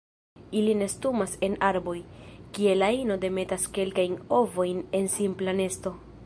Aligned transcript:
Ili 0.59 0.71
nestumas 0.77 1.35
en 1.47 1.57
arboj, 1.67 1.93
kie 2.57 2.73
la 2.79 2.89
ino 3.03 3.19
demetas 3.27 3.69
kelkajn 3.77 4.17
ovojn 4.39 4.83
en 5.03 5.13
simpla 5.19 5.55
nesto. 5.63 5.95